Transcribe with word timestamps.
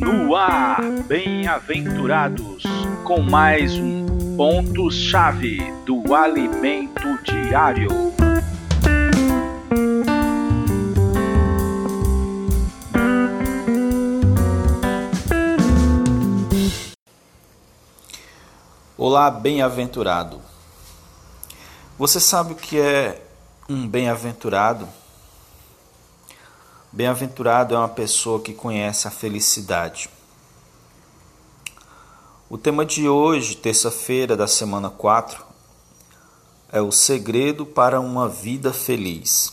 No 0.00 0.34
ar, 0.34 0.82
bem-aventurados, 1.06 2.64
com 3.04 3.20
mais 3.20 3.74
um 3.74 4.36
ponto-chave 4.36 5.58
do 5.86 6.12
alimento 6.12 7.22
diário. 7.22 7.88
Olá, 18.98 19.30
bem-aventurado. 19.30 20.40
Você 21.96 22.18
sabe 22.18 22.54
o 22.54 22.56
que 22.56 22.80
é 22.80 23.22
um 23.68 23.86
bem-aventurado? 23.86 24.99
Bem-aventurado 26.92 27.72
é 27.72 27.78
uma 27.78 27.88
pessoa 27.88 28.40
que 28.40 28.52
conhece 28.52 29.06
a 29.06 29.12
felicidade. 29.12 30.10
O 32.48 32.58
tema 32.58 32.84
de 32.84 33.08
hoje, 33.08 33.56
terça-feira 33.56 34.36
da 34.36 34.48
semana 34.48 34.90
4, 34.90 35.40
é 36.72 36.80
o 36.80 36.90
segredo 36.90 37.64
para 37.64 38.00
uma 38.00 38.28
vida 38.28 38.72
feliz. 38.72 39.52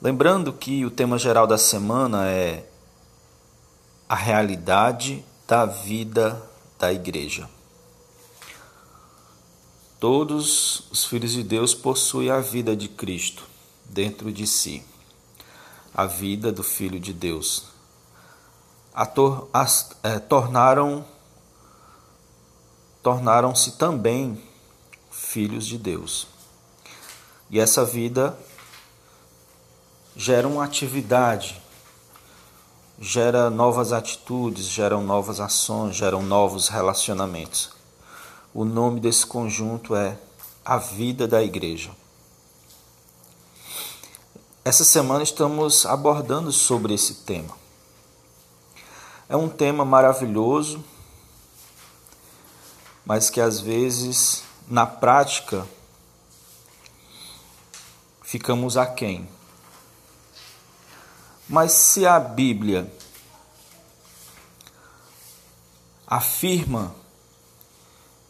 Lembrando 0.00 0.52
que 0.52 0.84
o 0.84 0.90
tema 0.90 1.18
geral 1.18 1.48
da 1.48 1.58
semana 1.58 2.28
é 2.28 2.64
a 4.08 4.14
realidade 4.14 5.24
da 5.48 5.66
vida 5.66 6.40
da 6.78 6.92
igreja. 6.92 7.50
Todos 9.98 10.88
os 10.92 11.04
filhos 11.04 11.32
de 11.32 11.42
Deus 11.42 11.74
possuem 11.74 12.30
a 12.30 12.38
vida 12.38 12.76
de 12.76 12.86
Cristo 12.88 13.42
dentro 13.84 14.30
de 14.30 14.46
si, 14.46 14.84
a 15.94 16.06
vida 16.06 16.52
do 16.52 16.62
Filho 16.62 16.98
de 16.98 17.12
Deus. 17.12 17.66
Tor 19.14 19.48
é, 20.02 20.18
tornaram 20.18 21.04
tornaram-se 23.02 23.72
também 23.72 24.42
filhos 25.10 25.66
de 25.66 25.78
Deus. 25.78 26.26
E 27.50 27.58
essa 27.58 27.84
vida 27.84 28.38
gera 30.16 30.46
uma 30.46 30.64
atividade 30.64 31.62
gera 33.00 33.48
novas 33.48 33.92
atitudes, 33.92 34.64
geram 34.64 35.02
novas 35.02 35.38
ações, 35.38 35.94
geram 35.94 36.20
novos 36.22 36.68
relacionamentos. 36.68 37.70
O 38.52 38.64
nome 38.64 38.98
desse 38.98 39.24
conjunto 39.24 39.94
é 39.94 40.18
A 40.64 40.78
Vida 40.78 41.28
da 41.28 41.42
Igreja. 41.42 41.90
Essa 44.68 44.84
semana 44.84 45.22
estamos 45.22 45.86
abordando 45.86 46.52
sobre 46.52 46.92
esse 46.92 47.14
tema. 47.24 47.56
É 49.26 49.34
um 49.34 49.48
tema 49.48 49.82
maravilhoso, 49.82 50.84
mas 53.02 53.30
que 53.30 53.40
às 53.40 53.60
vezes, 53.60 54.42
na 54.68 54.84
prática, 54.84 55.66
ficamos 58.20 58.76
aquém. 58.76 59.26
Mas 61.48 61.72
se 61.72 62.04
a 62.04 62.20
Bíblia 62.20 62.92
afirma 66.06 66.94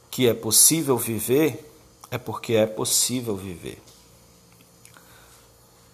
que 0.09 0.28
é 0.28 0.34
possível 0.34 0.97
viver, 0.97 1.69
é 2.12 2.16
porque 2.16 2.53
é 2.53 2.64
possível 2.64 3.36
viver. 3.36 3.88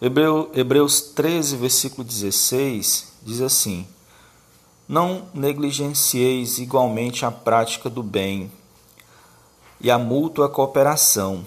Hebreus 0.01 1.01
13, 1.01 1.57
versículo 1.57 2.05
16 2.05 3.13
diz 3.23 3.41
assim: 3.41 3.87
Não 4.89 5.29
negligencieis 5.33 6.59
igualmente 6.59 7.25
a 7.25 7.31
prática 7.31 7.89
do 7.89 8.03
bem 8.03 8.51
e 9.81 9.91
a 9.91 9.99
mútua 9.99 10.49
cooperação, 10.49 11.47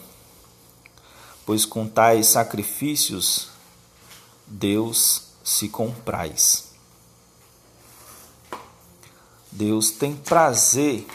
pois 1.45 1.65
com 1.65 1.87
tais 1.87 2.27
sacrifícios 2.27 3.49
Deus 4.45 5.23
se 5.43 5.67
comprais. 5.67 6.67
Deus 9.51 9.91
tem 9.91 10.15
prazer 10.15 11.05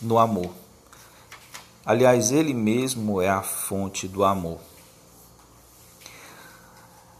no 0.00 0.18
amor. 0.18 0.52
Aliás, 1.84 2.30
Ele 2.30 2.54
mesmo 2.54 3.20
é 3.20 3.28
a 3.28 3.42
fonte 3.42 4.06
do 4.06 4.22
amor. 4.22 4.60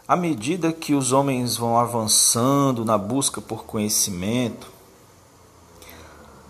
À 0.06 0.16
medida 0.16 0.72
que 0.72 0.94
os 0.94 1.12
homens 1.12 1.56
vão 1.56 1.78
avançando 1.78 2.84
na 2.84 2.98
busca 2.98 3.40
por 3.40 3.64
conhecimento, 3.64 4.68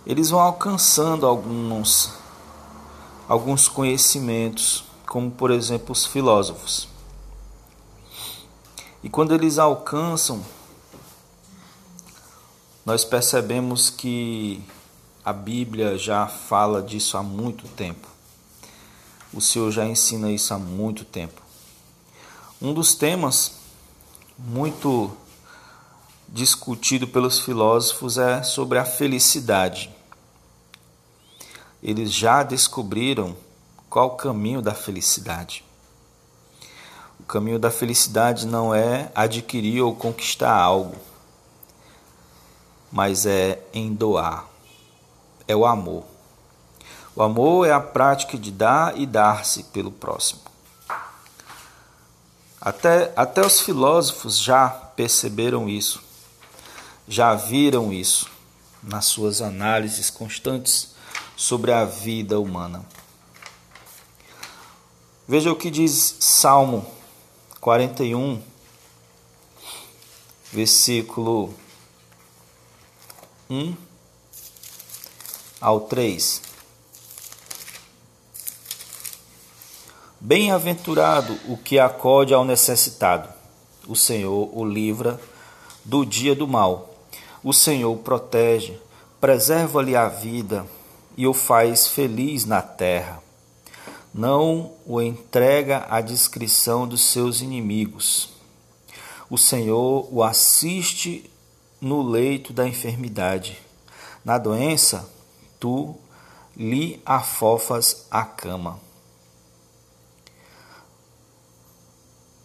eles 0.07 0.31
vão 0.31 0.41
alcançando 0.41 1.27
alguns, 1.27 2.13
alguns 3.29 3.69
conhecimentos, 3.69 4.85
como 5.07 5.31
por 5.31 5.51
exemplo 5.51 5.93
os 5.93 6.07
filósofos. 6.07 6.89
E 9.03 9.11
quando 9.11 9.35
eles 9.35 9.59
alcançam, 9.59 10.43
nós 12.87 13.05
percebemos 13.05 13.91
que 13.91 14.65
a 15.23 15.33
Bíblia 15.33 15.99
já 15.99 16.27
fala 16.27 16.81
disso 16.81 17.19
há 17.19 17.23
muito 17.23 17.69
tempo. 17.69 18.09
O 19.33 19.41
Senhor 19.41 19.71
já 19.71 19.85
ensina 19.85 20.31
isso 20.31 20.55
há 20.55 20.59
muito 20.59 21.05
tempo. 21.05 21.42
Um 22.65 22.73
dos 22.73 22.95
temas 22.95 23.55
muito 24.39 25.11
discutido 26.29 27.09
pelos 27.09 27.41
filósofos 27.41 28.19
é 28.19 28.45
sobre 28.45 28.79
a 28.79 28.85
felicidade. 28.85 29.91
Eles 31.83 32.13
já 32.13 32.45
descobriram 32.45 33.37
qual 33.91 34.11
o 34.11 34.17
caminho 34.17 34.63
da 34.63 34.73
felicidade. 34.73 35.65
O 37.19 37.25
caminho 37.25 37.59
da 37.59 37.69
felicidade 37.69 38.47
não 38.47 38.73
é 38.73 39.11
adquirir 39.13 39.83
ou 39.83 39.97
conquistar 39.97 40.55
algo, 40.55 40.95
mas 42.93 43.27
é 43.27 43.61
em 43.75 43.93
doar. 43.93 44.47
É 45.49 45.57
o 45.57 45.67
amor. 45.67 46.05
O 47.17 47.25
amor 47.25 47.67
é 47.67 47.73
a 47.73 47.81
prática 47.81 48.39
de 48.39 48.53
dar 48.53 48.97
e 48.97 49.05
dar-se 49.05 49.65
pelo 49.65 49.91
próximo. 49.91 50.52
Até, 52.65 53.13
até 53.17 53.45
os 53.45 53.61
filósofos 53.61 54.39
já 54.39 54.69
perceberam 54.69 55.69
isso, 55.69 56.01
já 57.09 57.35
viram 57.35 57.93
isso 57.93 58.31
nas 58.81 59.07
suas 59.07 59.43
análises 59.43 60.11
constantes 60.11 60.95
sobre 61.37 61.73
a 61.73 61.85
vida 61.85 62.39
humana. 62.39 62.87
Veja 65.27 65.51
o 65.51 65.57
que 65.57 65.73
diz 65.73 66.19
Salmo 66.21 66.87
41, 67.61 68.41
versículo 70.53 71.53
1 73.51 73.75
ao 75.61 75.81
3. 75.81 76.52
Bem-aventurado 80.25 81.37
o 81.49 81.57
que 81.57 81.79
acode 81.79 82.33
ao 82.33 82.45
necessitado. 82.45 83.29
O 83.89 83.97
Senhor 83.97 84.57
o 84.57 84.65
livra 84.65 85.21
do 85.85 86.05
dia 86.05 86.35
do 86.35 86.47
mal. 86.47 86.95
O 87.43 87.53
Senhor 87.53 87.93
o 87.93 87.99
protege, 87.99 88.79
preserva-lhe 89.21 89.97
a 89.97 90.09
vida 90.09 90.65
e 91.17 91.27
o 91.27 91.35
faz 91.35 91.89
feliz 91.89 92.45
na 92.45 92.63
terra 92.63 93.23
não 94.15 94.73
o 94.85 95.01
entrega 95.01 95.87
à 95.89 96.01
descrição 96.01 96.87
dos 96.87 97.01
seus 97.01 97.41
inimigos. 97.41 98.29
O 99.31 99.39
Senhor 99.39 100.07
o 100.13 100.23
assiste 100.23 101.31
no 101.81 102.03
leito 102.03 102.53
da 102.53 102.69
enfermidade. 102.69 103.59
Na 104.25 104.37
doença, 104.37 105.09
tu 105.59 105.97
lhe 106.55 107.01
afofas 107.07 108.07
a 108.11 108.25
cama. 108.25 108.79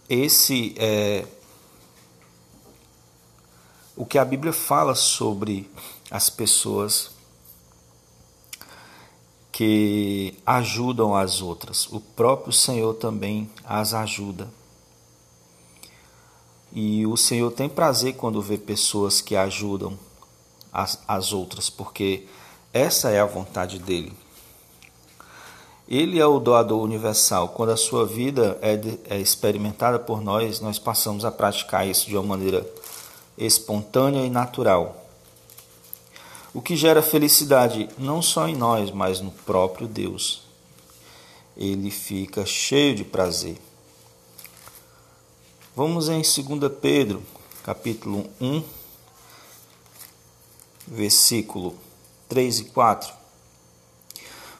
Esse 0.09 0.73
é 0.77 1.25
o 3.95 4.05
que 4.05 4.17
a 4.17 4.23
Bíblia 4.23 4.53
fala 4.53 4.95
sobre 4.95 5.69
as 6.09 6.29
pessoas 6.29 7.11
que 9.51 10.37
ajudam 10.45 11.15
as 11.15 11.41
outras. 11.41 11.87
O 11.91 11.99
próprio 11.99 12.53
Senhor 12.53 12.93
também 12.93 13.49
as 13.65 13.93
ajuda. 13.93 14.47
E 16.71 17.05
o 17.05 17.17
Senhor 17.17 17.51
tem 17.51 17.67
prazer 17.67 18.15
quando 18.15 18.41
vê 18.41 18.57
pessoas 18.57 19.19
que 19.19 19.35
ajudam 19.35 19.97
as, 20.71 21.03
as 21.07 21.33
outras, 21.33 21.69
porque 21.69 22.27
essa 22.71 23.09
é 23.09 23.19
a 23.19 23.25
vontade 23.25 23.79
dele. 23.79 24.13
Ele 25.87 26.19
é 26.19 26.25
o 26.25 26.39
doador 26.39 26.81
universal. 26.81 27.49
Quando 27.49 27.69
a 27.69 27.77
sua 27.77 28.05
vida 28.05 28.57
é, 28.61 28.75
de, 28.75 28.99
é 29.09 29.17
experimentada 29.17 29.97
por 29.97 30.21
nós, 30.21 30.59
nós 30.59 30.77
passamos 30.77 31.23
a 31.23 31.31
praticar 31.31 31.87
isso 31.87 32.07
de 32.07 32.17
uma 32.17 32.23
maneira 32.23 32.69
espontânea 33.37 34.25
e 34.25 34.29
natural. 34.29 35.05
O 36.53 36.61
que 36.61 36.75
gera 36.75 37.01
felicidade 37.01 37.87
não 37.97 38.21
só 38.21 38.49
em 38.49 38.55
nós, 38.55 38.91
mas 38.91 39.21
no 39.21 39.31
próprio 39.31 39.87
Deus. 39.87 40.41
Ele 41.55 41.89
fica 41.89 42.45
cheio 42.45 42.93
de 42.93 43.05
prazer. 43.05 43.57
Vamos 45.73 46.09
em 46.09 46.21
2 46.21 46.71
Pedro, 46.81 47.23
capítulo 47.63 48.25
1, 48.41 48.63
versículo 50.87 51.75
3 52.27 52.59
e 52.59 52.65
4 52.65 53.26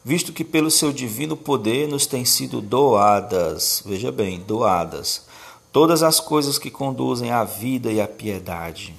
visto 0.08 0.32
que 0.32 0.46
pelo 0.46 0.72
seu 0.72 0.94
divino 0.94 1.36
poder 1.36 1.86
nos 1.86 2.08
têm 2.08 2.24
sido 2.24 2.62
doadas, 2.62 3.84
veja 3.86 4.10
bem, 4.10 4.40
doadas, 4.40 5.26
todas 5.70 6.02
as 6.02 6.18
coisas 6.22 6.58
que 6.58 6.72
conduzem 6.72 7.30
à 7.30 7.44
vida 7.44 7.92
e 7.92 8.00
à 8.00 8.08
piedade. 8.08 8.96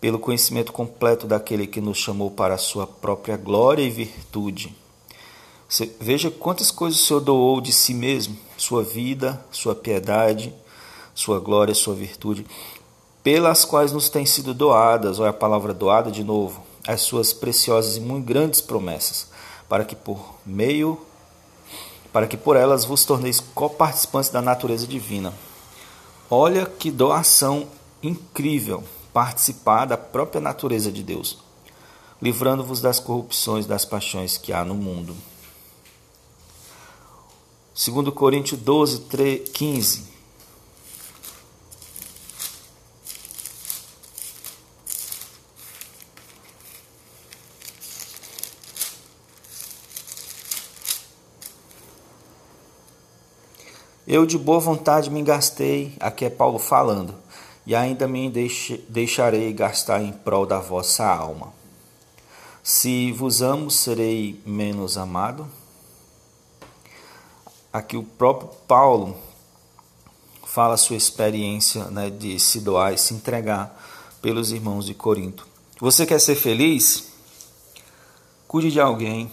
Pelo 0.00 0.20
conhecimento 0.20 0.70
completo 0.70 1.26
daquele 1.26 1.66
que 1.66 1.80
nos 1.80 1.98
chamou 1.98 2.30
para 2.30 2.54
a 2.54 2.58
sua 2.58 2.86
própria 2.86 3.36
glória 3.36 3.82
e 3.82 3.90
virtude. 3.90 4.72
Você, 5.68 5.96
veja 6.00 6.30
quantas 6.30 6.70
coisas 6.70 7.00
o 7.00 7.04
Senhor 7.04 7.18
doou 7.18 7.60
de 7.60 7.72
si 7.72 7.92
mesmo: 7.92 8.38
sua 8.56 8.84
vida, 8.84 9.44
sua 9.50 9.74
piedade, 9.74 10.54
sua 11.12 11.40
glória, 11.40 11.74
sua 11.74 11.96
virtude, 11.96 12.46
pelas 13.20 13.64
quais 13.64 13.90
nos 13.90 14.08
têm 14.08 14.24
sido 14.24 14.54
doadas, 14.54 15.18
olha 15.18 15.30
a 15.30 15.32
palavra 15.32 15.74
doada 15.74 16.08
de 16.08 16.22
novo, 16.22 16.62
as 16.86 17.00
suas 17.00 17.32
preciosas 17.32 17.96
e 17.96 18.00
muito 18.00 18.24
grandes 18.24 18.60
promessas 18.60 19.29
para 19.70 19.84
que 19.84 19.94
por 19.94 20.34
meio 20.44 21.00
para 22.12 22.26
que 22.26 22.36
por 22.36 22.56
elas 22.56 22.84
vos 22.84 23.04
torneis 23.04 23.38
coparticipantes 23.38 24.30
da 24.30 24.42
natureza 24.42 24.84
divina. 24.84 25.32
Olha 26.28 26.66
que 26.66 26.90
doação 26.90 27.68
incrível 28.02 28.82
participar 29.12 29.84
da 29.84 29.96
própria 29.96 30.40
natureza 30.40 30.90
de 30.90 31.04
Deus, 31.04 31.38
livrando-vos 32.20 32.80
das 32.80 32.98
corrupções 32.98 33.64
das 33.64 33.84
paixões 33.84 34.36
que 34.36 34.52
há 34.52 34.64
no 34.64 34.74
mundo. 34.74 35.16
2 37.72 38.12
Coríntios 38.12 38.60
12, 38.60 39.00
3, 39.02 39.48
15 39.50 40.10
Eu 54.12 54.26
de 54.26 54.36
boa 54.36 54.58
vontade 54.58 55.08
me 55.08 55.22
gastei, 55.22 55.94
aqui 56.00 56.24
é 56.24 56.30
Paulo 56.30 56.58
falando, 56.58 57.14
e 57.64 57.76
ainda 57.76 58.08
me 58.08 58.28
deixarei 58.88 59.52
gastar 59.52 60.02
em 60.02 60.10
prol 60.10 60.44
da 60.44 60.58
vossa 60.58 61.06
alma. 61.06 61.52
Se 62.60 63.12
vos 63.12 63.40
amo, 63.40 63.70
serei 63.70 64.42
menos 64.44 64.98
amado? 64.98 65.46
Aqui 67.72 67.96
o 67.96 68.02
próprio 68.02 68.50
Paulo 68.66 69.16
fala 70.44 70.74
a 70.74 70.76
sua 70.76 70.96
experiência 70.96 71.84
né, 71.84 72.10
de 72.10 72.36
se 72.40 72.60
doar 72.60 72.92
e 72.92 72.98
se 72.98 73.14
entregar 73.14 73.80
pelos 74.20 74.50
irmãos 74.50 74.86
de 74.86 74.92
Corinto. 74.92 75.46
Você 75.78 76.04
quer 76.04 76.18
ser 76.18 76.34
feliz? 76.34 77.12
Cuide 78.48 78.72
de 78.72 78.80
alguém, 78.80 79.30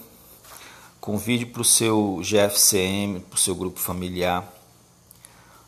convide 1.00 1.44
para 1.44 1.62
o 1.62 1.64
seu 1.64 2.20
GFCM, 2.22 3.18
para 3.28 3.34
o 3.34 3.40
seu 3.40 3.56
grupo 3.56 3.80
familiar 3.80 4.54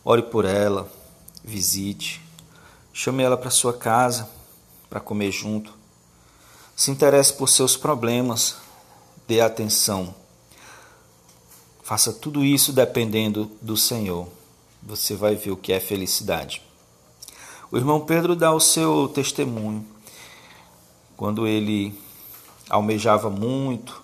Ore 0.03 0.23
por 0.23 0.45
ela, 0.45 0.91
visite, 1.43 2.21
chame 2.91 3.21
ela 3.21 3.37
para 3.37 3.51
sua 3.51 3.71
casa 3.71 4.27
para 4.89 4.99
comer 4.99 5.31
junto. 5.31 5.73
Se 6.75 6.89
interesse 6.89 7.33
por 7.33 7.47
seus 7.47 7.77
problemas, 7.77 8.55
dê 9.27 9.41
atenção. 9.41 10.15
Faça 11.83 12.11
tudo 12.11 12.43
isso 12.43 12.73
dependendo 12.73 13.51
do 13.61 13.77
Senhor. 13.77 14.27
Você 14.81 15.15
vai 15.15 15.35
ver 15.35 15.51
o 15.51 15.57
que 15.57 15.71
é 15.71 15.79
felicidade. 15.79 16.63
O 17.71 17.77
irmão 17.77 18.01
Pedro 18.01 18.35
dá 18.35 18.51
o 18.51 18.59
seu 18.59 19.07
testemunho 19.07 19.85
quando 21.15 21.45
ele 21.45 21.95
almejava 22.67 23.29
muito 23.29 24.01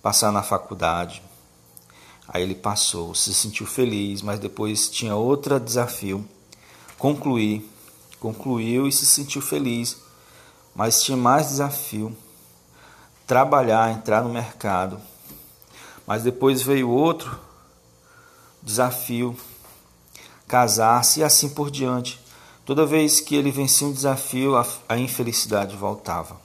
passar 0.00 0.32
na 0.32 0.42
faculdade 0.42 1.22
Aí 2.28 2.42
ele 2.42 2.54
passou, 2.54 3.14
se 3.14 3.34
sentiu 3.34 3.66
feliz, 3.66 4.22
mas 4.22 4.38
depois 4.38 4.88
tinha 4.88 5.14
outro 5.14 5.58
desafio, 5.58 6.26
concluir. 6.98 7.70
Concluiu 8.22 8.86
e 8.86 8.92
se 8.92 9.04
sentiu 9.04 9.42
feliz, 9.42 9.96
mas 10.76 11.02
tinha 11.02 11.16
mais 11.16 11.48
desafio, 11.48 12.16
trabalhar, 13.26 13.90
entrar 13.90 14.22
no 14.22 14.28
mercado. 14.28 15.00
Mas 16.06 16.22
depois 16.22 16.62
veio 16.62 16.88
outro 16.88 17.36
desafio, 18.62 19.36
casar-se 20.46 21.18
e 21.18 21.24
assim 21.24 21.48
por 21.48 21.68
diante. 21.68 22.20
Toda 22.64 22.86
vez 22.86 23.18
que 23.20 23.34
ele 23.34 23.50
vencia 23.50 23.88
um 23.88 23.92
desafio, 23.92 24.54
a, 24.88 24.96
infelicidade 24.96 25.76
voltava. 25.76 26.40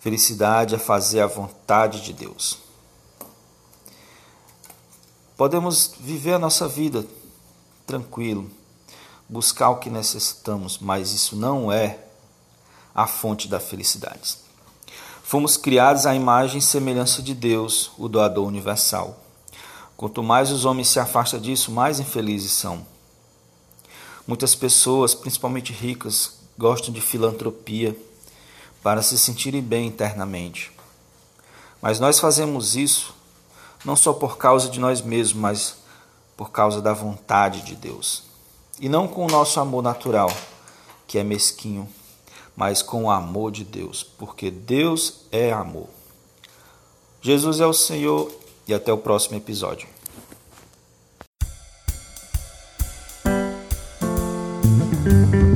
Felicidade 0.00 0.74
é 0.74 0.78
fazer 0.78 1.20
a 1.20 1.28
vontade 1.28 2.00
de 2.00 2.12
Deus. 2.12 2.58
Podemos 5.38 5.94
viver 6.00 6.32
a 6.32 6.38
nossa 6.38 6.66
vida 6.66 7.06
tranquilo, 7.86 8.50
buscar 9.28 9.70
o 9.70 9.76
que 9.76 9.88
necessitamos, 9.88 10.78
mas 10.78 11.12
isso 11.12 11.36
não 11.36 11.70
é 11.70 12.00
a 12.92 13.06
fonte 13.06 13.46
da 13.46 13.60
felicidade. 13.60 14.36
Fomos 15.22 15.56
criados 15.56 16.06
à 16.06 16.14
imagem 16.16 16.58
e 16.58 16.62
semelhança 16.62 17.22
de 17.22 17.34
Deus, 17.34 17.92
o 17.96 18.08
doador 18.08 18.48
universal. 18.48 19.16
Quanto 19.96 20.24
mais 20.24 20.50
os 20.50 20.64
homens 20.64 20.88
se 20.88 20.98
afastam 20.98 21.38
disso, 21.38 21.70
mais 21.70 22.00
infelizes 22.00 22.50
são. 22.50 22.84
Muitas 24.26 24.56
pessoas, 24.56 25.14
principalmente 25.14 25.72
ricas, 25.72 26.32
gostam 26.58 26.92
de 26.92 27.00
filantropia 27.00 27.96
para 28.82 29.02
se 29.02 29.16
sentirem 29.16 29.62
bem 29.62 29.86
internamente. 29.86 30.72
Mas 31.80 32.00
nós 32.00 32.18
fazemos 32.18 32.74
isso 32.74 33.14
não 33.84 33.96
só 33.96 34.12
por 34.12 34.36
causa 34.36 34.68
de 34.68 34.80
nós 34.80 35.00
mesmos, 35.00 35.40
mas 35.40 35.76
por 36.36 36.50
causa 36.50 36.80
da 36.80 36.92
vontade 36.92 37.62
de 37.62 37.74
Deus. 37.74 38.24
E 38.80 38.88
não 38.88 39.08
com 39.08 39.26
o 39.26 39.30
nosso 39.30 39.58
amor 39.60 39.82
natural, 39.82 40.32
que 41.06 41.18
é 41.18 41.24
mesquinho, 41.24 41.88
mas 42.56 42.82
com 42.82 43.04
o 43.04 43.10
amor 43.10 43.50
de 43.50 43.64
Deus, 43.64 44.02
porque 44.02 44.50
Deus 44.50 45.22
é 45.32 45.52
amor. 45.52 45.88
Jesus 47.20 47.60
é 47.60 47.66
o 47.66 47.72
Senhor 47.72 48.30
e 48.66 48.74
até 48.74 48.92
o 48.92 48.98
próximo 48.98 49.36
episódio. 49.36 49.88
Música 55.08 55.47